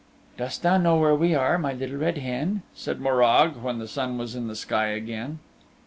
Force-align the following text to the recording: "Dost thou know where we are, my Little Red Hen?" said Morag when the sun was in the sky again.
"Dost 0.35 0.63
thou 0.63 0.77
know 0.79 0.95
where 0.97 1.13
we 1.13 1.35
are, 1.35 1.59
my 1.59 1.73
Little 1.73 1.97
Red 1.97 2.17
Hen?" 2.17 2.63
said 2.73 2.99
Morag 2.99 3.57
when 3.57 3.77
the 3.77 3.87
sun 3.87 4.17
was 4.17 4.33
in 4.35 4.47
the 4.47 4.55
sky 4.55 4.87
again. 4.87 5.37